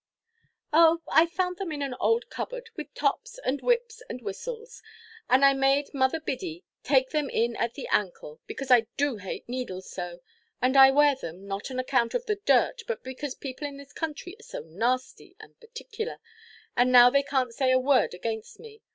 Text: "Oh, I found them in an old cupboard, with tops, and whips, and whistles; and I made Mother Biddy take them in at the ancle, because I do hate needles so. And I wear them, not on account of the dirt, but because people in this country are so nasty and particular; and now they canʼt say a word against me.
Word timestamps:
"Oh, 0.73 1.03
I 1.09 1.27
found 1.27 1.57
them 1.57 1.71
in 1.71 1.83
an 1.83 1.93
old 1.99 2.27
cupboard, 2.31 2.71
with 2.75 2.91
tops, 2.95 3.37
and 3.45 3.61
whips, 3.61 4.01
and 4.09 4.19
whistles; 4.19 4.81
and 5.29 5.45
I 5.45 5.53
made 5.53 5.93
Mother 5.93 6.19
Biddy 6.19 6.63
take 6.81 7.11
them 7.11 7.29
in 7.29 7.55
at 7.57 7.75
the 7.75 7.87
ancle, 7.91 8.39
because 8.47 8.71
I 8.71 8.87
do 8.97 9.17
hate 9.17 9.47
needles 9.47 9.91
so. 9.91 10.21
And 10.59 10.75
I 10.75 10.89
wear 10.89 11.13
them, 11.15 11.45
not 11.45 11.69
on 11.69 11.77
account 11.77 12.15
of 12.15 12.25
the 12.25 12.37
dirt, 12.43 12.81
but 12.87 13.03
because 13.03 13.35
people 13.35 13.67
in 13.67 13.77
this 13.77 13.93
country 13.93 14.35
are 14.39 14.43
so 14.43 14.61
nasty 14.61 15.35
and 15.39 15.59
particular; 15.59 16.17
and 16.75 16.91
now 16.91 17.11
they 17.11 17.21
canʼt 17.21 17.51
say 17.51 17.71
a 17.71 17.77
word 17.77 18.15
against 18.15 18.59
me. 18.59 18.81